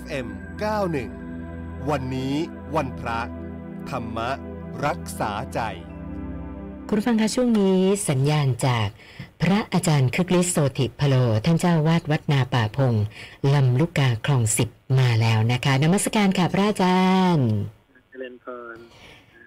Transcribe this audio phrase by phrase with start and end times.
[0.00, 0.26] FM
[1.08, 2.34] 91 วันนี้
[2.76, 3.20] วันพระ
[3.90, 4.18] ธรรม
[4.86, 5.60] รักษาใจ
[6.88, 7.78] คุณฟังคะช่วงนี้
[8.08, 8.88] สัญญาณจาก
[9.42, 12.94] พระอาจารย์คึกฤทธิ์โสติพโล ท่านเจ้าวาดวัดนาป่าพง
[13.54, 14.68] ลำลูกกาคลองสิบ
[14.98, 17.00] มาแล้วนะคะนมัสการค่ะพระอาจา
[17.34, 17.48] รย์
[18.10, 18.76] เจริญพร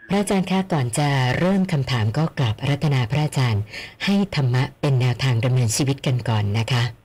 [0.08, 3.64] พระอาจารย์คะก่อนจะเริ่มคำถามก็กราบรัตนาพระอาจารย์
[4.06, 6.99] ให้ธรรมะเป็นแนวทางดำเนินชีวิตกันก่อนนะคะอ่า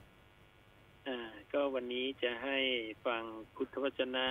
[1.55, 2.57] ก็วันนี้จะให้
[3.05, 3.23] ฟัง
[3.55, 4.25] พุทธวจนะ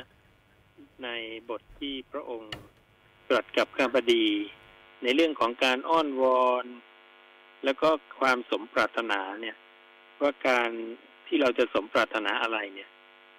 [1.04, 1.08] ใน
[1.50, 2.54] บทที่พระองค์
[3.28, 4.26] ตรัสกับข้าพดี
[5.02, 6.66] ในเรื่องของการอ้อนวอน
[7.64, 7.88] แล้วก็
[8.20, 9.56] ความสมปรารถนาเนี่ย
[10.20, 10.70] ว่าการ
[11.26, 12.90] ที่เราจะสมปรารถนาอะไรเนี่ย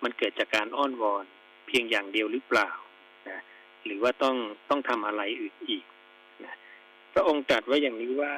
[0.04, 1.26] มันเกิดจากการอ้อนวอน
[1.68, 2.70] เพียงอย่างเดียวหรือเปล่า
[3.30, 3.40] นะ
[3.86, 4.36] หรือว่าต้อง
[4.70, 5.86] ต้องทำอะไรอื่นอีก
[6.44, 6.54] นะ
[7.14, 8.34] พระองค์ตรัสไว้อย่างนี้ว่า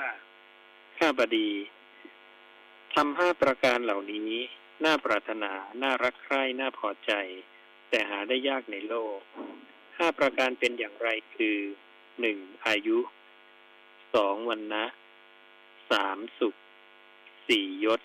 [0.97, 1.49] ข้าบดี
[2.95, 4.33] ทำห้าประการเหล่านี้
[4.85, 7.11] น่าปรารถนา น่ารักใคร่ น่าพอใจ
[7.89, 9.19] แต่หาได้ยากในโลก
[9.97, 11.57] ห้าประการเป็นอย่างไรคือ
[12.19, 12.97] หนึ่งอายุ
[14.13, 14.85] สองวันนะ
[15.91, 16.55] สามสุข
[17.47, 18.01] สี่ยศ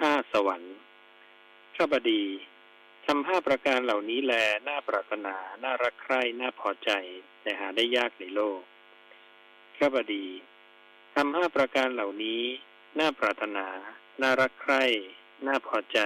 [0.00, 0.76] ห้าสวรรค์
[1.76, 2.24] ข้าบดี
[3.06, 4.34] ทำห้าประการเหล่านี้แล
[4.68, 6.90] น่าปรารถนา น่ารักใคร่ น่าพอใจ
[7.42, 8.60] แต่หาได้ยากในโลก
[9.78, 10.26] ข้าบดี
[11.14, 12.42] ทำห้าประการเหล่านี้
[12.98, 13.66] น่าปรารถนา
[14.22, 14.84] น่ารักใคร่
[15.46, 15.98] น่าพอใจ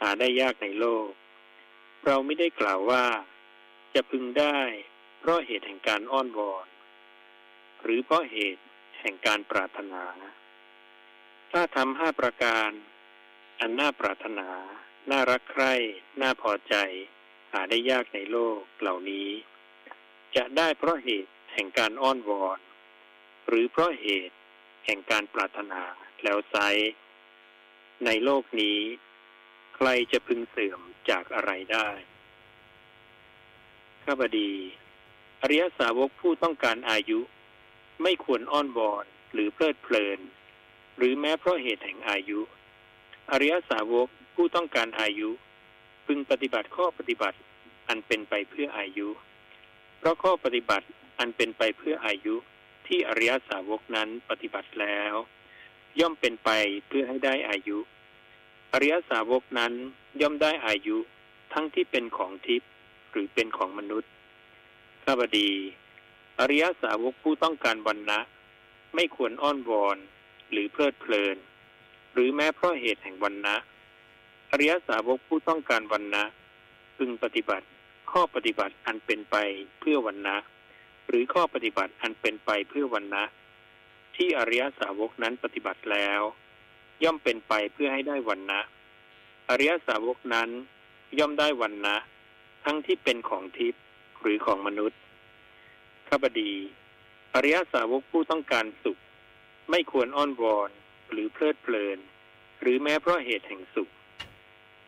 [0.00, 1.08] หาได้ยากในโลก
[2.06, 3.04] เราไม่ได้กล่าวว่า
[3.94, 4.58] จะพึงได้
[5.20, 6.66] เพราะเหตุแห่งการอ้อนวอน
[7.82, 8.62] หรือเพราะเหตุ
[9.00, 10.04] แห่งการปรารถนา
[11.52, 12.70] ถ้าทำห้าประการ
[13.60, 14.48] อันน่าปรารถนา
[15.10, 15.74] น่ารักใคร่
[16.20, 16.74] น่าพอใจ
[17.52, 19.28] หาได้ยากในโลกเหล่านี้
[20.36, 22.58] จะได้เพราะเหตุแห่งการอ้อนวอน
[23.48, 24.36] หรือเพราะเหตุ
[24.84, 25.82] แห่งการปรารถนา
[26.22, 26.56] แล้วไซ
[28.06, 28.78] ในโลกนี้
[29.76, 31.88] ใครจะพึงเสื่อมจากอะไรได้
[34.04, 34.52] ข้าบดี
[35.42, 37.20] อริยสาวกผู้ต้องการอายุ
[38.02, 40.18] ไม่ควรอ้อนวอนหรือเพลิดเพลิน
[40.96, 42.40] หรือแม้เพราะเหตุแห่งอายุ
[43.30, 45.30] อริยสาวกผู้ต้องการอายุ
[46.06, 47.38] พึงปฏิบัติข้อปฏิบัติ
[47.88, 49.08] อันเป็นไปเพื่ออายุ
[49.98, 50.86] เพราะข้อปฏิบัติ
[51.18, 52.34] อันเป็นไปเพื่ออายุ
[52.86, 55.14] ที่อริยสาวกนั้นปฏิบัติแล้ว
[56.00, 56.50] ย่อมเป็นไป
[56.86, 57.78] เพื่อให้ได้อายุ
[58.72, 59.72] อริยสาวกนั้น
[60.20, 60.96] ย่อมได้อายุ
[61.52, 62.70] ทั้งที่เป็นของทิพย์
[63.10, 64.10] หรือเป็นของมนุษย์
[65.04, 65.50] ข้าบดี
[66.38, 68.20] อริยสาวกผู้ต้องการวันนะ
[68.94, 69.96] ไม่ควรอ้อนวอน
[70.50, 71.36] หรือเพลิดเพลิน
[72.12, 73.56] หรือแม้เพราะเหตุแห่งวันนะ
[74.50, 76.24] อริยสาวกผู้ต้องการวันนะ
[76.96, 77.66] พึงปฏิบัติ
[78.10, 79.36] ข้อปฏิบัติอันเป็นไป
[79.80, 80.36] เพื่อวันนะ
[81.08, 83.24] หรือข้อปฏิบัติอันเป็นไปเพื่อวันนะ
[84.18, 86.20] ที่อริยสาวกนั้นปฏิบัติแล้ว
[87.04, 88.60] ย่อมเป็นไปเพื่อให้ได้วันนะ
[89.48, 90.50] อริยสาวกนั้น
[91.18, 91.96] ย่อมได้วันนะ
[92.64, 93.82] ทั้งที่เป็นของทิพย์
[94.20, 95.00] หรือของมนุษย์
[96.08, 96.52] ข้าพดี
[97.34, 98.98] อริยสาวกผู้ต้องการสุข
[99.70, 100.70] ไม่ควรอ้อนวอน
[101.10, 101.98] หรือเพลิดเพลิน
[102.60, 103.88] หรือแม้เพราะเหตุแห่งสุข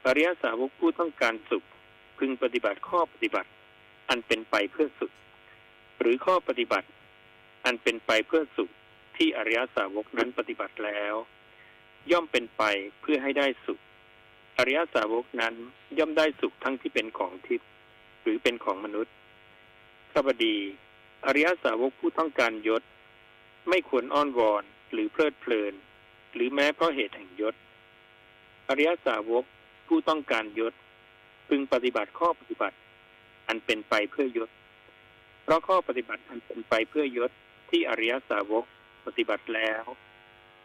[0.07, 1.65] อริยสาวกผู้ต้องการสุข
[2.19, 3.51] พึงปฏิบัติข้อปฏิบัติ
[4.09, 5.13] อันเป็นไปเพื่อสุข
[6.01, 6.89] หรือข้อปฏิบัติ
[7.65, 8.71] อันเป็นไปเพื่อสุข
[9.23, 11.15] ที่อริยสาวกนั้นปฏิบัติแล้ว
[12.11, 12.63] ย่อมเป็นไป
[13.01, 13.81] เพื่อให้ได้สุข
[14.59, 15.55] อริยสาวกนั้น
[15.99, 17.69] ย่อมได้สุขทั้งที่เป็นของทิพย์
[18.23, 19.15] หรือเป็นของมนุษย์
[20.13, 20.57] ข้าพดี
[21.27, 22.83] อริยสาวกผู้ต้องการยศ
[23.69, 25.75] ไม่ควรอ้อนวอนหรือเพลิดเพลิน
[26.35, 27.55] หรือแม้เพราะเหตุแห่งยศ
[28.69, 29.45] อริยสาวก
[29.89, 30.75] ผู้ต้องการยศ
[31.49, 32.77] พึงปฏิบัติข้อปฏิบัติ
[33.49, 34.51] อันเป็นไปเพื่อยศ
[35.45, 37.31] เพราะข้อปฏิบัติอันเป็นไปเพื่อยศ
[37.71, 38.67] ที่อริยสาวก
[39.07, 39.85] ปฏิบัติแล้ว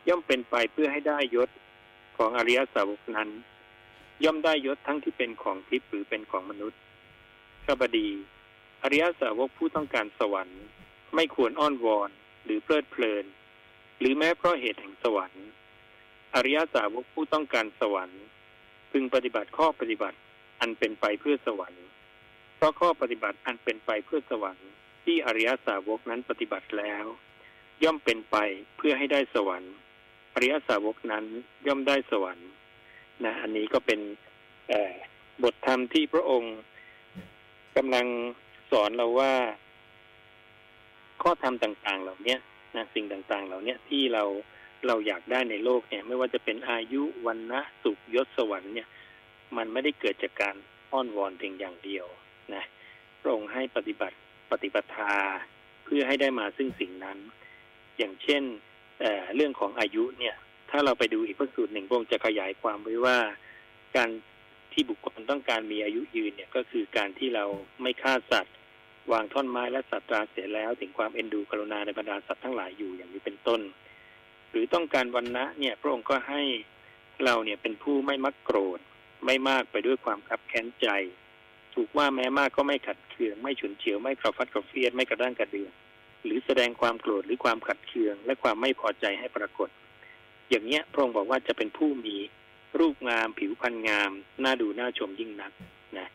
[0.07, 1.49] ย่อมเป็นไปเพื่อให้ได้ยศ
[2.17, 3.29] ของอริยสาวกนั้น
[4.23, 6.79] ย่อมได้ยศทั้งที่เป็นของทิพย์หรือเป็นของมนุษย์
[7.65, 8.09] ข้าบดี
[8.83, 10.63] อริยสาวกผู้ต้องการสวรรค์
[11.15, 12.09] ไม่ควรอ้อนวอน
[12.45, 13.25] หรือเพลิดเพลิน
[13.99, 15.45] หรือแม้เพราะเหตุแห่งสวรรค์
[16.35, 18.23] อริยสาวกผู้ต้องการสวรรค์
[18.91, 20.17] พึงปฏิบัติข้อปฏิบัติ
[20.59, 21.85] อันเป็นไปเพื่อสวรรค์
[22.55, 24.69] เพราะข้อปฏิบัติอันเป็นไปเพื่อสวรรค์
[25.03, 27.05] ที่อริยสาวกนั้นปฏิบัติแล้ว
[27.83, 28.37] ย่อมเป็นไป
[28.77, 29.73] เพื่อให้ได้สวรรค์
[30.33, 31.25] อริยสาวกนั้น
[31.67, 32.49] ย่อมได้สวรรค์
[33.25, 33.99] นะอันนี้ก็เป็น
[35.43, 36.55] บทธรรมที่พระองค์
[37.77, 38.07] กำลัง
[38.71, 39.33] สอนเราว่า
[41.21, 42.37] ข้อธรรมต่าง ๆ เหล่านี้
[42.75, 44.23] นะสิ่งต่าง ๆ เหล่านี้ที่เรา
[44.87, 48.87] เราอยากได้ในโลกเนี่ย ไม่ว่าจะเป็นอายุวันนะสุขยศสวรรค์เนี่ย
[49.57, 50.55] มันไม่ได้เกิดจากการ
[50.91, 52.05] อ้อนวอนเพียงอย่างเดียว
[52.53, 52.63] นะ
[53.21, 54.17] พระองค์ให้ปฏิบัติ
[54.51, 55.13] ปฏิปทา
[55.83, 57.17] เพื่อให้ได้มาซึ่งสิ่งนั้น
[57.97, 58.43] อย่างเช่น
[59.35, 60.35] เรื่องของอายุเนี่ย
[60.71, 63.17] ถ้าเราไปดูอีกพระสูตรหนึ่งพระองค์จะขยายความไว้ว่า
[63.95, 64.09] การ
[64.73, 67.45] ที่บุคคลต้องการมีอายุยืนเนี่ยก็คือการที่เรา
[67.81, 68.55] ไม่ฆ่าสัตว์
[69.11, 73.61] วางท่อนไม้และสัตว์ตราเสียแล้ว ถึงความเอ็นดูกรุณาในบรรดาสัตว์ทั้งหลายอยู่อย่างนี้เป็นต้น
[74.51, 76.41] หรือต้องการวันนะเนี่ย พระองค์ก็ให้
[77.25, 78.79] เราเนี่ยเป็นผู้ไม่มักโกรธ
[79.25, 80.87] ไม่มากไปด้วยความขับแค้นใจ
[81.75, 85.71] ถูกว่าแม้มากก็ไม่ขัดเคือง ไม่ฉุนเฉียวไม่กระฟัดกระเฟียดไม่กระด้างกระเดือง
[86.25, 89.69] หรือแสดงความโกรธหรือความขัดเคือง และความไม่พอใจให้ปรากฏ
[90.49, 92.15] อย่างเนี้ยพระองค์บอกว่าจะเป็นผู้มี
[92.79, 94.11] รูปงาม ผิวพรรณงาม
[94.43, 95.51] น่าดูน่าชมยิ่งนัก
[95.97, 96.07] นะ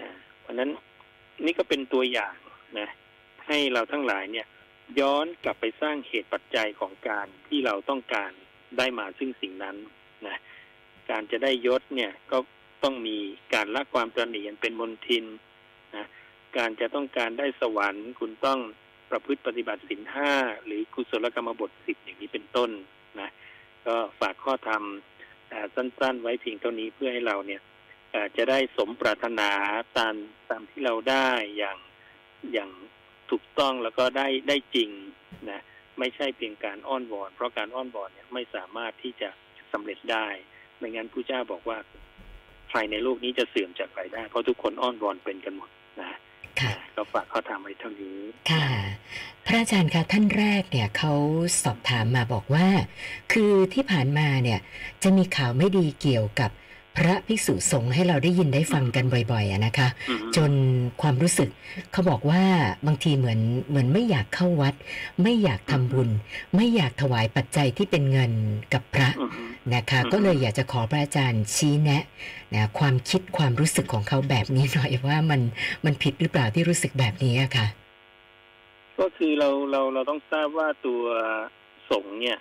[0.00, 0.08] นะ
[0.40, 0.70] เพราะนั้น
[1.44, 2.36] นี่ก็เป็นตัวอย่าง
[2.78, 2.88] นะ
[3.46, 4.46] ให้เราทั้งหลายเนี่ย
[5.00, 8.32] ย้อนกลับไปสร้างเหตุปัจจัยของการที่เราต้องการ
[8.78, 9.76] ได้มาซึ่งสิ่งนั้น
[10.26, 10.36] นะ
[11.10, 12.38] การจะได้ยศเนี่ยก็
[12.84, 13.16] ต้องมี
[13.54, 15.24] การละความตรณีเป็นมนทิน
[15.96, 16.06] นะ
[16.56, 18.60] การจะต้องการได้สวรรค์คุณต้อง
[19.10, 20.32] ประพฤติปฏิบัติสินห้า
[20.64, 22.70] หรือกุศลกรรมบทสิบอย่างนี้เป็นต้น
[23.20, 23.30] นะ
[23.86, 24.82] ก็ฝากข้อธรรม
[25.74, 27.62] สั้น ๆ ไว้เพียงเท่านี้เพื่อให้เราเนี่ย
[28.36, 29.50] จะได้สมปรารถนา
[29.98, 30.14] ตาม
[30.50, 31.78] ตามที่เราได้อย่าง
[32.52, 32.70] อย่าง
[33.30, 34.90] ถูกต้องแล้วก็ได้ได้จริง
[35.50, 35.60] นะ
[35.98, 39.28] ไม่ใช่เพียงการอ้อนวอน เพราะการอ้อนวอนเนี่ยไม่สามารถที่จะ
[39.72, 40.26] สำเร็จได้
[40.76, 41.78] ไม่งั้นผู้เจ้าบอกว่า
[42.68, 45.70] ใครในโลกนี้จะเสื่อมจากใครได้ เพราะทุกคนอ้อนวอนเป็นกันหมด
[46.00, 46.18] นะ
[46.60, 48.18] ค่ะก็ฝากเขาทำไว้เท่านี้
[48.50, 48.64] ค่ะ
[49.46, 51.12] พระอาจารย์คะท่านแรกเนี่ยเขา
[51.62, 52.66] สอบถามมาบอกว่า
[53.32, 54.58] คือที่ผ่านมาเนี่ย
[55.02, 56.50] จะมีข่าวไม่ดีเกี่ยวกับ
[56.96, 59.88] พระภิกษุสงฆ์ให้เราได้ยินได้ฟังกันบ่อยๆนะคะ
[60.36, 60.52] จน
[61.02, 61.48] ความรู้สึก
[61.92, 62.42] เขาบอกว่า
[62.86, 64.74] บางทีเหมือนเหมือนไม่อยากเข้าวัด
[65.22, 66.08] ไม่อยากทำบุญ
[66.56, 68.32] ไม่อยากถวายปัจจัยที่เป็นเงิน
[68.72, 69.08] กับพระ
[69.74, 72.02] นะคะ ก็เลยอยากจะขอพระอาจารย์ชี้แนะ
[72.54, 75.40] นะความคิดความรู้สึกของเขาแบบนี้หน่อยว่ามัน
[75.84, 77.66] มันผิดหรือเปล่าที่รู้สึกแบบนี้อะค่ะ
[79.00, 81.02] ก็คือเราเราเราต้องทราบว่าตัว
[81.90, 82.38] สงฆ์เนี่ย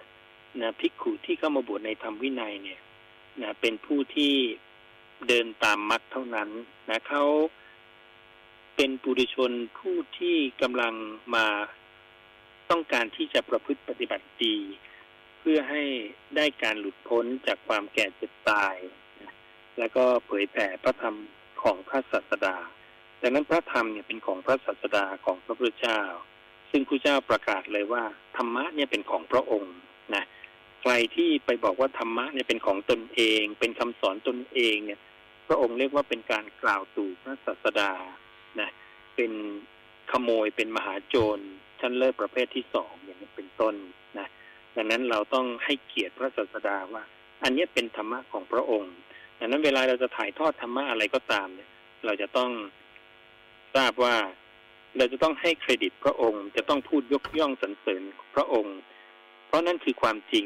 [0.62, 2.82] นะภิกขุที่เข้ามาบวชในธรรมวินัยเนี่ย
[3.42, 4.34] นะเป็นผู้ที่
[5.28, 6.50] เดินตามมรรคเท่านั้น
[6.90, 7.24] นะเขา
[8.76, 10.94] เป็นปุถุชนผู้ที่กำลัง
[11.36, 11.48] มา
[12.70, 14.58] ต้องการที่จะประพฤติปฏิบัติดี
[15.40, 15.84] เพื่อให้
[16.36, 18.76] ได้การหลุดพ้นจากความแก่เจ็บตาย
[19.80, 21.16] แล้วก็เผยแผ่พระธรรม
[21.62, 22.58] ของพระศาสดา
[23.22, 26.02] ดังนั้นพระธรรมเนี่ยเป็นของพระศาสดาของพระพุทธเจ้า
[26.72, 28.04] ซึ่งพระเจ้าประกาศเลยว่า
[28.38, 29.76] ธรรมะเนี่ยเป็นของพระองค์
[30.16, 30.24] นะ
[30.82, 35.00] ใครที่ไปบอกว่าธรรมะเนี่ยเป็นของตนเอง เป็นคำสอนตนเองเนี่ย
[35.48, 37.92] พระองค์เรียกว่าเป็นการกล่าวตู่พระศาสดา
[38.60, 38.70] นะ
[39.16, 39.32] เป็น
[40.12, 41.40] ขโมยเป็นมหาโจร
[41.80, 43.76] ชั้นเลิศประเภทที่สองอย่างนี้เป็นต้น
[44.20, 44.28] นะ
[44.76, 47.04] ดังนั้นเราต้องให้เกียรติพระศาสดาว่า
[47.44, 48.94] อันนี้เป็นธรรมะของพระองค์
[49.40, 51.70] ดังนั้นเวลาเราจะถ่ายทอดธรรมะอะไรก็ตามเนี่ย
[52.06, 52.52] เราจะต้อง
[53.76, 54.16] ทราบว่า
[54.98, 58.04] เราจะต้องให้เครดิตพระองค์ จะต้องพูดยกย่องสรรเสริญ
[58.36, 58.78] พระองค์
[59.48, 60.46] เพราะนั่นคือความจริง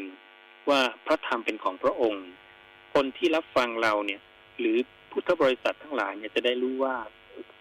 [0.70, 2.26] ว่าพระธรรมเป็นของพระองค์
[2.94, 4.22] คนที่รับฟังเราเนี่ย
[4.60, 4.78] หรือ
[5.12, 6.96] พุทธบริษัททั้งหลายเนี่ยจะได้รู้ว่า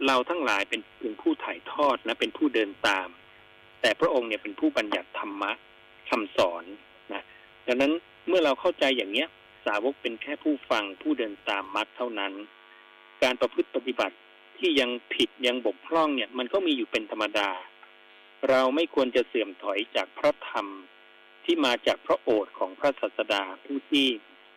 [0.07, 3.09] เราทั้งหลายเป็นเป็นผู้ถ่ายทอดนะเป็นผู้เดินตาม
[3.81, 5.53] แต่พระองค์เนี่ยเป็นผู้บัญญัติธรรมะ
[6.11, 6.65] คำสอน
[7.13, 7.23] นะ
[7.67, 7.93] ดังนั้น
[8.29, 9.29] เมื่อเราเข้าใจอย่างเนี้ย
[9.67, 12.33] สาวกเป็นแค่ผู้ฟังผู้เดินตามมรรคเท่านั้น
[13.23, 14.17] การประพฤติปฏิบัติ
[14.61, 17.51] ที่ยังผิดยังบกพร่องเนี่ย มันก็มีอยู่เป็นธรรมดา
[18.49, 20.67] เราไม่ควรจะเสื่อมถอยจากพระธรรม
[21.45, 24.07] ที่มาจากพระโอษฐ์ของพระศาสดาผู้ที่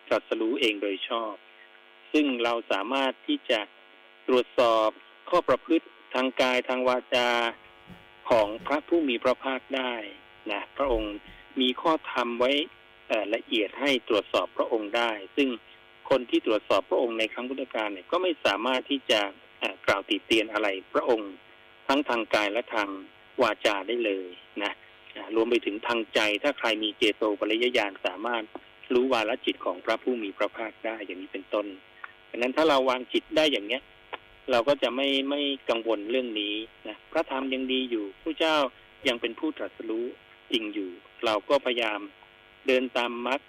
[0.07, 1.33] ตรัสรู้เองโดยชอบ
[2.11, 3.59] ซึ่งเราสามารถที่จะ
[4.27, 4.89] ตรวจสอบ
[5.29, 7.29] ข้อประพฤติทางกายทางวาจา
[8.29, 9.93] ของพระผู้มีพระภาคได้
[10.51, 11.15] นะพระองค์
[11.61, 12.51] มีข้อธรรมไว้
[13.35, 15.49] ละเอียดให้ตรวจสอบพระองค์ได้ ซึ่ง
[16.09, 19.21] คนที่ตรวจสอบพระองค์ในครั้งพุทธกาลเนี่ยก็ไม่สามารถที่จะ
[19.85, 21.33] กล่าวติเตียนอะไรพระองค์
[21.87, 22.89] ทั้งทางกายและทาง
[23.41, 24.27] วาจาได้เลย
[24.63, 24.73] นะ
[25.35, 28.43] รวมไปถึงทางใจถ้าใครมีเจโตปริยญาณสามารถ
[28.93, 31.65] รู้วาลจิตของพระผู้มีพระภาคได้อย่างนี้เป็นต้น
[32.29, 33.81] ดังนั้นถ้าเราวางจิตได้อย่างเนี้ย
[34.51, 36.55] เราก็จะไม่ไม่กังวลเรื่องนี้
[36.87, 38.55] นะพระธรรมยังดีอยู่ผู้เจ้า
[39.07, 40.05] ยังเป็นผู้ตรัสรู้
[40.51, 40.89] จริงอยู่
[41.25, 41.99] เราก็พยายาม
[42.67, 43.39] เดินตามมรรค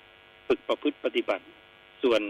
[0.47, 1.45] ฝึกประพฤติปฏิบัติ
[2.03, 2.21] ส่วน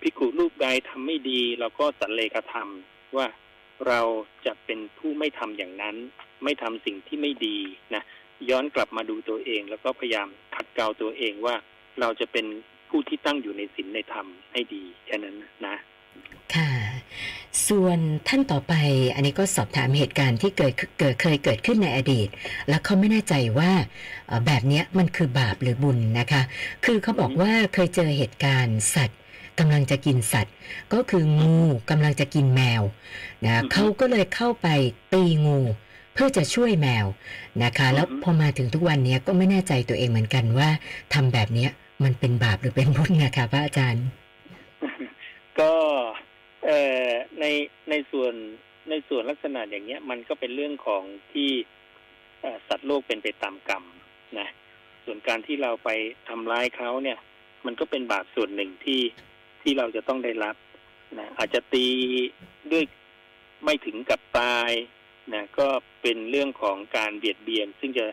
[0.00, 2.68] พิกุรูปใดทำไม่ดี เราก็สันเลกธรรม
[3.16, 3.26] ว่า
[3.88, 4.00] เรา
[4.46, 5.96] จะเป็นผู้ไม่ทำอย่างนั้น
[6.44, 7.58] ไม่ทำสิ่งที่ไม่ดี
[7.94, 8.02] นะ
[8.50, 11.54] ย้อนกลับมาดูตัวเอง แล้วก็พยายามขัดเกลาตัวเองว่า
[12.00, 12.46] เราจะเป็น
[12.88, 15.76] ผู้ที่ตั้งอยู่ในศีลในธรรมให้ดีแค่นั้นนะ
[16.54, 16.70] ค่ะ
[17.68, 18.74] ส่วนท่านต่อไป
[19.14, 22.28] อันนี้ก็สอบถามเหตุการณ์ที่เกิดเกิดเคยเกิดขึ้นในอดีต
[22.68, 23.70] แล้วเขาไม่แน่ใจว่า
[24.46, 26.42] แบบนี้มันคือบาปหรือบุญนะคะ
[26.84, 29.20] คือเขาบอกว่าเคยเจอเหตุการณ์สัตว์
[29.58, 30.54] กำลังจะกินสัตว์
[30.92, 31.58] ก็คืองู
[31.90, 32.82] กำลังจะกินแมว
[33.44, 34.68] นะเขาก็เลยเข้าไป
[35.12, 35.58] ตีงู
[36.14, 37.06] เพื่อจะช่วยแมว
[37.62, 40.68] นะคะ แล้วพอมาถึงทุกวันนี้ก็ไม่แน่ใจตัวเองเหมือนกันว่า
[41.14, 41.70] ทำแบบเนี้ย
[42.04, 44.06] มันเป็นบาปหรือเป็นบุญนะคะพระอาจารย์
[45.60, 45.72] ก็
[46.66, 47.08] เอ่อ
[47.40, 47.44] ใน
[47.90, 48.34] ในส่วน
[48.90, 51.50] ในส่วนลักษณะอย่างเงี้ย มันก็เป็นเรื่องของที่
[52.40, 53.84] เอ่อสัตว์โลกเป็นไปตามกรรม
[54.38, 54.48] นะ
[55.04, 55.90] ส่วนการที่เราไป
[56.28, 57.18] ทำร้ายเขาเนี่ย
[57.66, 59.00] มันก็เป็นบาปส่วนหนึ่งที่
[59.64, 60.56] ที่เราจะต้องได้รับ
[61.18, 61.86] นะอาจจะตี
[62.72, 62.84] ด้วย
[63.64, 64.70] ไม่ถึงกับตาย
[65.34, 65.68] นะก็
[66.02, 68.04] เป็นเรื่องของการเบียดเบียน ซึ่งจะ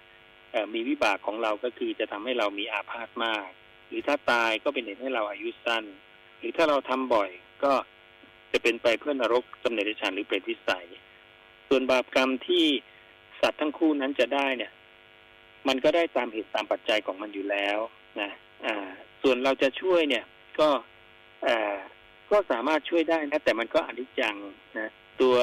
[0.74, 3.50] มีวิบากของเราก็คือจะทำให้เรามีอาพาธมาก
[3.88, 5.84] หรือถ้าตายก็เป็นเหตุให้เราอายุสั้น
[6.38, 7.30] หรือถ้าเราทำบ่อย
[7.64, 7.74] ก็
[8.52, 10.88] จะเป็นไปเพื่อนรกกำเนิดฉานหรือเปรตวิสัย
[11.68, 12.66] ส่วนบาปกรรมที่
[13.42, 14.72] สัตว์ทั้งคู่นั้นจะได้เนี่ย
[15.68, 17.78] มันก็ได้ตามเหตุตามปัจจัยของมันอยู่แล้ว
[18.22, 18.30] นะ
[18.66, 18.76] อ่า
[19.22, 20.26] ส่วนเราจะช่วยเนี่ย
[20.60, 20.70] ก็
[22.32, 24.36] ก็สามารถช่วยได้นะ แต่มันก็อนิจจัง
[24.80, 24.90] นะ
[25.22, 25.36] ตัว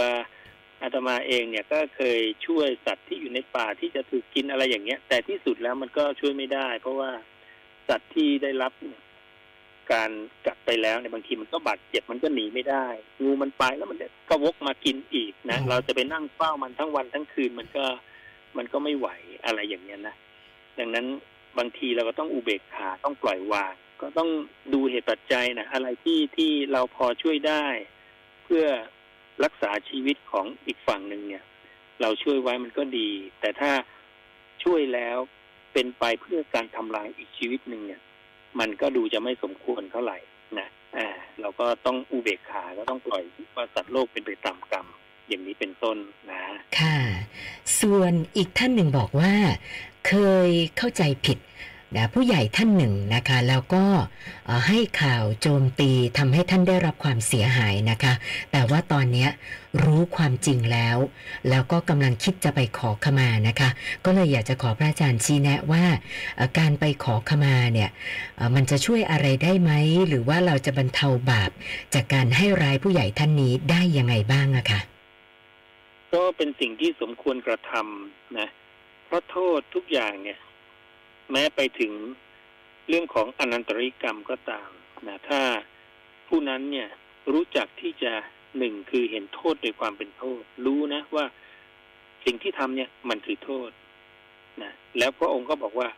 [0.83, 7.11] อาตมาเองเนี่ยก็เคยช่วยสัตว์ที่อยู่ในป่าที่จะถูกกินอะไรอย่างเงี้ย แต่ที่สุดแล้วมันก็ช่วยไม่ได้ เพราะว่า
[7.88, 9.00] สัตว์ที่ได้รับเนี่ย
[9.93, 10.11] การ
[10.47, 12.87] กัดไปแล้วเนี่ยบางทีมันก็บาดเจ็บมันก็หนีไม่ได้
[13.23, 13.99] งูมันไปแล้วมัน
[14.31, 17.85] ก็วกมากินอีกนะอืมเราจะไปนั่งเฝ้ามันทั้งวันทั้งคืนมันก็
[18.57, 19.09] มันก็ไม่ไหว
[19.45, 20.17] อะไรอย่างเงี้ยนะ
[20.78, 21.07] ดังนั้น
[21.59, 24.31] บางทีเราก็ต้องอุเบกขาต้องปล่อยวาง ก็ต้อง
[24.75, 27.64] ดูเหตุปัจจัยนะอะไรที่ที่เราพอช่วยได้
[28.45, 28.64] เพื่อ
[29.45, 31.45] รักษาชีวิตของอีกฝั่งหนึ่งเนี่ย
[32.00, 33.09] เราช่วยไว้มันก็ดี
[33.40, 33.73] แต่ถ้า
[34.64, 35.19] ช่วยแล้ว
[35.73, 38.00] เป็นไปเพื่อการทำลายอีกชีวิตหนึ่งเนี่ย
[38.61, 40.19] มันก็ดูจะไม่สมควรเท่าไหร่
[40.59, 41.09] นะอ่า
[41.40, 43.23] เราก็ต้องอุเบกขาก็ต้องปล่อย
[43.57, 44.87] ว่าสัตว์โลกเป็นไปตามกรรม
[45.28, 45.99] อย่างนี้เป็นต้น
[46.31, 46.40] นะ
[46.78, 46.99] ค่ะ
[47.81, 49.35] ส่วนอีกท่านหนึ่งบอกว่า
[50.09, 50.14] เค
[50.49, 51.38] ยเข้าใจผิด
[51.97, 53.85] นะผู้ใหญ่ท่านหนึ่งนะคะ แล้วก็
[54.68, 58.12] ให้ข่าวโจมตีทำให้ท่านได้รับความเสียหายนะคะ
[58.52, 59.26] แต่ว่าตอนนี้
[59.85, 60.97] รู้ความจริงแล้ว
[61.49, 63.71] แล้วก็กำลังคิดจะไปขอขมานะคะ
[64.04, 65.85] ก็เลยอยากจะขอพระอาจารย์ชี้แนะว่า
[66.59, 67.90] การไปขอขมาเนี่ย
[68.54, 69.71] มันจะช่วยอะไรได้ไหม
[70.09, 71.50] หรือว่าเราจะบรรเทาบาป
[71.95, 74.80] จากการให้ร้ายผู้ใหญ่ท่านนี้ได้ยังไงบ้างอะคะ
[76.14, 78.49] ก็เป็นสิ่งที่สมควรกระทำนะ
[79.07, 80.38] เพราะโทษทุกอย่างเนี่ย
[81.32, 81.92] แม้ไปถึง
[82.88, 84.70] เรื่องของอนันตริกรรมก็ตาม
[85.08, 85.42] นะถ้า
[86.28, 86.88] ผู้นั้นเนี่ย
[87.32, 88.12] รู้จักที่จะ
[88.58, 91.25] หนึ่งคือเห็นโทษโดยความเป็นโทษ รู้นะว่า
[92.25, 93.70] สิ่งที่ทำเนี่ยมันคือโทษ
[94.62, 95.88] นะแล้วพระองค์ก็บอกว่า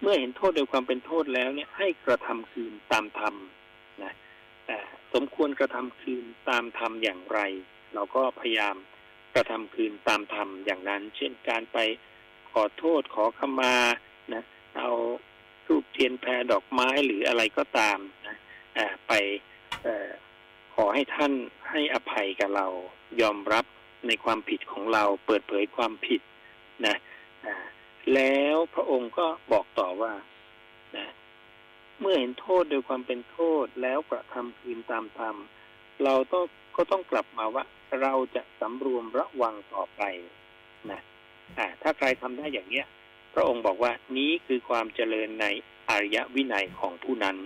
[0.00, 3.34] เมื่อเห็นโทษโดยความเป็นโทษแล้วเนี่ย ให้กระทำคืนตามธรรม
[4.02, 4.12] นะ
[4.66, 4.78] แต่
[5.14, 7.40] สมควรกระทำคืนตามธรรมอย่างไร
[7.94, 8.76] เราก็พยายาม
[9.34, 11.78] กระทำคืนตามธรรมอย่างนั้น เช่นการไป
[12.50, 13.74] ขอโทษขอขมา
[14.34, 14.42] นะ
[14.76, 14.88] เอา
[15.66, 18.36] ทูบเทียนแพรดอกไม้หรืออะไรก็ตามนะ
[18.78, 19.12] อ่าไป
[19.86, 19.88] อ
[20.74, 21.32] ขอให้ท่าน
[21.70, 22.66] ให้อภัยกับเรา
[23.20, 23.64] ยอมรับ
[24.06, 26.20] ในความผิดของเราเปิดเผยความผิด
[26.86, 26.96] นะ
[27.46, 27.54] อ่า
[28.14, 30.12] แล้วพระองค์ก็บอกต่อว่า
[30.96, 31.06] นะ
[32.00, 35.36] เมื่อเห็นโทษโดยความเป็นโทษแล้วกระทำคืนตามธรรม
[36.04, 36.44] เราต้อง
[36.76, 37.64] ก็ต้องกลับมาว่า
[38.02, 40.02] เราจะสำรวมระวังต่อไป
[40.90, 41.00] นะ
[41.58, 42.86] อ่าถ้าใครทำได้อย่างเนี้ย
[43.34, 45.46] พระองค์บอกว่านี้คือความเจริญใน
[45.88, 47.36] อริยวินัยของผู้นั้น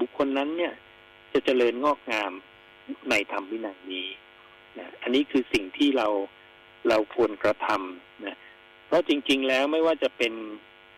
[0.00, 0.74] บุคคลนั้นเนี่ย
[1.32, 2.32] จะเจริญงอกงาม
[3.10, 4.08] ในธรรมวินัยนี้
[4.78, 6.08] นะอันนี้คือสิ่งที่เรา
[6.88, 8.36] เราควรกระทำนะ
[8.86, 10.32] เพราะจริง ๆ แล้วไม่ว่าจะเป็น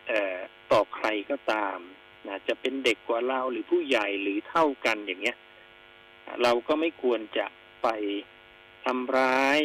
[0.07, 0.37] เอ่อ
[0.71, 1.77] ต่อใครก็ตาม
[2.27, 5.37] นะจะเป็นเด็กกว่าเราหรือผู้ใหญ่หรือเท่ากันอย่างเงี้ย
[6.43, 7.45] เราก็ไม่ควรจะ
[7.83, 7.87] ไป
[8.85, 9.59] ทำร้าย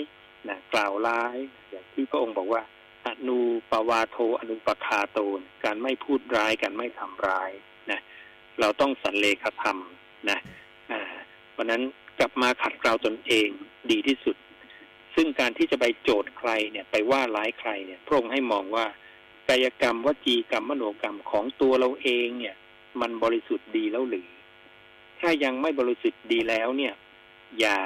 [0.49, 1.37] นะกล่าวร้าย
[1.71, 2.63] อย่างที่พระองค์บอกว่า
[3.07, 3.39] อนุ
[3.71, 7.51] ปวาโทอนุปคาโตนการไม่พูดร้ายการไม่ทำร้าย
[7.91, 8.01] นะ
[8.61, 9.79] เราต้องสันเลขธรรม
[10.31, 10.39] นะ
[11.53, 11.83] เพราะนั้น
[12.19, 13.49] กลับมาขัดเกลาตนเอง
[13.91, 14.37] ดีที่สุด
[15.15, 18.87] ซึ่งการที่จะไปโจทย์ใครเนี่ยไปว่าร้ายใครเนี่ยพระองค์ให้มองว่า
[19.49, 22.57] กายกรรมวจีกรรมมโนกรรมของตัวเราเองเนี่ย
[23.01, 24.29] มันบริสุทธิ์ดีแล้วหรือ
[25.21, 26.95] ถ้ายังไม่บริสุทธิ์ดีแล้วเนี่ย
[27.61, 27.79] อย่า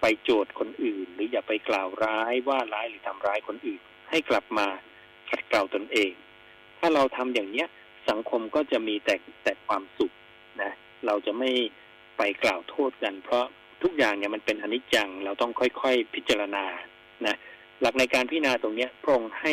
[0.00, 3.82] ไปโจทย์คนอื่น หรืออย่าไปกล่าวร้ายว่าร้ายหรือทำร้ายคนอื่น
[4.14, 4.66] ให้กลับมา
[5.30, 6.12] ขัดเกลาตนเอง
[6.78, 7.68] ถ้าเราทำอย่างเนี้ย
[8.08, 10.12] สังคมก็จะมีแต่แต่ความสุข
[10.62, 10.72] นะ
[11.06, 11.50] เราจะไม่
[12.16, 13.44] ไปกล่าวโทษกัน เพราะ
[13.82, 16.64] ทุกอย่างเนี่ยมันเป็นอนิจจัง เราต้องค่อยๆพิจารณา
[17.26, 17.36] นะ
[17.80, 19.52] หลักในการพิจารณาตรงเนี้ยพระองค์ให้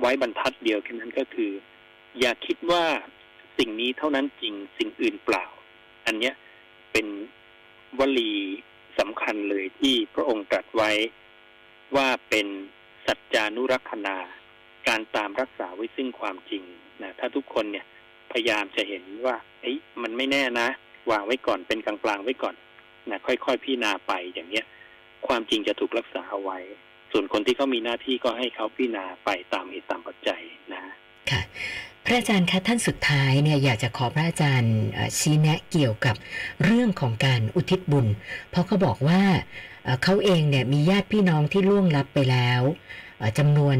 [0.00, 1.52] ไว้บรรทัดเดียวแค่นั้นก็คือ
[2.20, 2.84] อย่าคิดว่า
[3.58, 5.44] สิ่งนี้เท่านั้นจริงสิ่งอื่นเปล่า
[6.06, 6.34] อันเนี้ย
[6.92, 7.06] เป็น
[7.98, 8.32] วลี
[8.98, 10.90] สำคัญเลยที่พระองค์ตรัสไว้
[11.96, 12.46] ว่าเป็น
[13.06, 14.16] สัจจานุรักษณา
[14.88, 16.62] การตามรักษาไว้ซึ่งความจริง
[17.02, 17.84] นะถ้าทุกคนเนี่ย
[18.32, 20.68] พยายามจะเห็นว่าเอ้ยมันไม่แน่นะ
[21.10, 22.54] วางไว้ก่อนเป็นกลางๆไว้ก่อน
[23.10, 24.64] นะค่อยๆพิจารณาไปอย่างเนี้ย
[25.26, 26.58] ความจริงจะถูกรักษาเอาไว้
[27.12, 30.42] ส่วนคนที่เขามีหน้าที่ก็ให้เขาพิจารณาไปตามเหตุตามปัจจัย
[30.72, 30.82] นะ
[31.30, 31.40] ค่ะ
[32.04, 34.76] พระอาจารย์คะท่านสุดท้ายเนี่ยอยากจะขอพระอาจารย์
[35.18, 36.16] ชี้แนะเกี่ยวกับ
[36.64, 38.06] เรื่องของการอุทิศบุญ
[38.50, 39.22] เพราะเขาบอกว่า
[40.02, 42.62] เขาเองเนี่ยมีญาติพี่น้องที่ล่วงลับไปแล้ว
[43.38, 43.76] จำนวน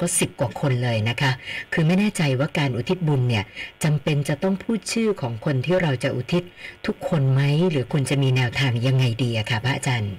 [0.00, 1.32] ก็สิบกว่าคนเลยนะคะ
[1.72, 3.44] คือไม่แน่ใจว่าการอุทิศบุญเนี่ย
[3.84, 6.42] จำเป็นจะต้องพูดชื่อของคนที่เราจะอุทิศ
[6.86, 7.40] ทุกคนไหม
[7.70, 10.14] หรือคุณจะมีแนวทางยังไงดีอะคะพระอาจารย์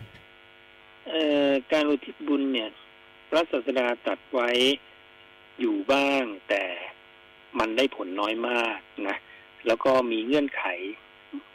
[1.72, 2.70] การอุทิศบุญเนี่ย
[3.30, 4.50] พระศาสดาตัดไว้
[5.60, 6.64] อยู่บ้างแต่
[7.60, 9.18] มันได้ผลน้อยมากนะ
[9.68, 10.64] แล้วก็มีเงื่อนไข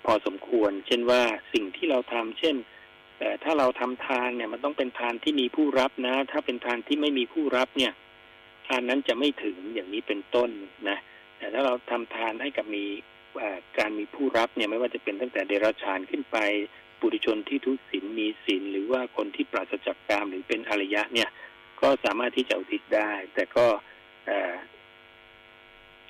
[0.04, 2.56] พอสมควร เช่นว่าสิ่งที่เราทำเช่น
[3.18, 7.92] เอ่ถ้าเราทำทานเนี่ย มันต้องเป็นทานที่มีผู้รับนะ ถ้าเป็นทานที่ไม่มีผู้รับเนี่ย
[8.66, 10.50] ทานนั้นจะไม่ถึงอย่างนี้เป็นต้น
[10.88, 10.98] นะ
[11.38, 12.84] แต่ถ้าเราทำทานให้กับมี
[13.78, 16.36] การมีผู้รับเนี่ยไม่ว่าจะเป็นตั้งแต่เดรัจฉานขึ้นไป
[17.00, 21.28] ปุถุชนที่ทุศีลมีศีลหรือว่าคนที่ปราศจากกามหรือเป็นอริยะเนี่ย
[21.80, 23.66] ก็สามารถที่จะอุทิศได้ แต่ก็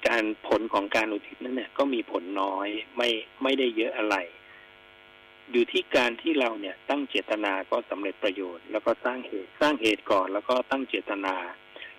[0.09, 3.09] การผลของการอุทิศนั้นเนี่ยก็มีผลน้อยไม่
[3.43, 4.17] ไม่ได้เยอะอะไร
[5.53, 11.37] อยู่ที่การที่เราเนี่ยตั้งเจตนาก็สำเร็จประโยชน์ แล้วก็สร้างเหตุสร้างเหตุก่อน แล้วก็ตั้งเจตนา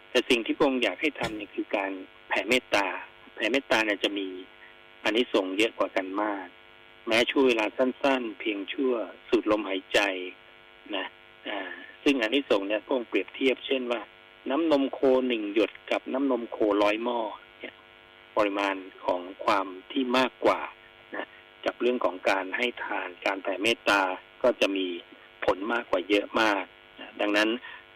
[0.10, 1.92] แต่สิ่งที่พระองค์อยากให้ทำเนี่ยคือการ
[2.30, 2.88] แผ่เมตตา
[3.36, 4.28] แผ่เมตตาเนี่ยจะมี
[5.04, 6.48] อันนี้ส่งส์เยอะกว่ากันมาก
[7.08, 8.94] แม้ช่วงเวลาสั้น ๆ เพียงชั่ว
[9.30, 10.00] สูดลมหายใจ
[10.96, 11.06] นะ
[11.48, 11.60] อ่า
[12.04, 14.02] ซึ่งอันนี้ส่งส์เนี่ยพระองค์เปรียบเทียบเช่นว่า
[14.50, 17.20] น้ำนมโคหนึ่งหยดกับน้ำนมโคร้อยหม้อ
[18.38, 20.62] ปริมาณของความที่มากกว่า
[21.16, 21.28] นะ
[21.66, 24.02] กับเรื่องของการให้ทานการแผ่เมตตา
[24.44, 24.88] ก็จะมี
[25.46, 26.64] ผลมากกว่าเยอะมาก
[27.00, 27.50] นะดังนั้น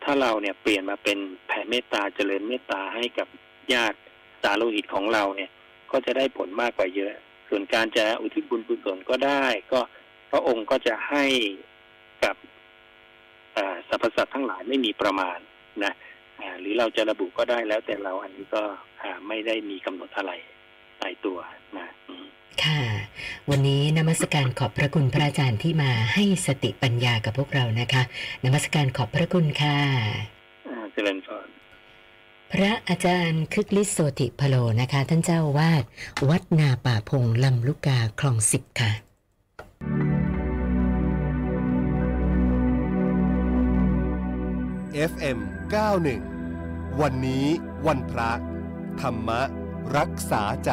[0.03, 3.27] ถ้าเราเนี่ยเปลี่ยนมาเป็นแผ่เมตตาเจริญเมตตาให้กับ
[3.73, 3.97] ญาติ
[4.43, 5.51] สาโลหิตของเราเนี่ย
[5.91, 7.11] ก็จะได้ผลมากกว่าเยอะ
[7.49, 9.79] ส่วนการจะอุทิศบุญกุศลก็ได้ ก็
[10.31, 11.25] พระองค์ก็จะให้
[12.23, 12.35] กับ
[13.87, 15.37] สรรพสัตว์ทั้งหลายไม่มีประมาณ
[15.83, 15.93] นะ
[16.61, 18.61] หรือเราจะระบุก็ได้แล้วแต่เราอันนี้ก็
[19.01, 20.31] อ่าไม่ได้มีกำหนดอะไร
[21.01, 21.37] ตายตัว
[21.77, 22.25] นะอืม
[22.63, 22.81] ค่ะ
[23.49, 28.03] วันนี้นมัสการขอบพระคุณพระอาจารย์ที่มาให้สติปัญญากับพวกเรานะคะ
[28.45, 29.77] นมัสการขอบพระคุณค่ะ
[30.67, 31.47] อ่าเจริญพร
[32.53, 35.83] พระอาจารย์คึกฤทธิ์โสติพโลนะคะ ท่านเจ้าวาด
[36.29, 38.91] วัดนาป่าพงลำลูกกาคลองสิบค่ะ
[45.11, 45.39] FM
[45.73, 47.45] 91 วันนี้
[47.87, 48.31] วันพระ
[49.01, 49.29] ธรรม
[49.97, 50.71] รักษาใจ